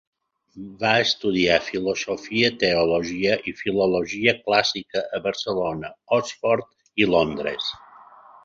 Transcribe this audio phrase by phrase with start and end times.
[0.83, 6.69] Va estudiar Filosofia, Teologia i Filologia Clàssica a Barcelona, Oxford
[7.05, 7.71] i Londres.